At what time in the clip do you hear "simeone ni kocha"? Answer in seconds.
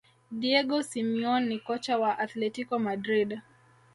0.83-1.97